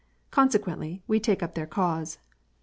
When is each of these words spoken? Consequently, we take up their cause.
Consequently, 0.31 1.03
we 1.07 1.19
take 1.19 1.43
up 1.43 1.53
their 1.53 1.67
cause. 1.67 2.17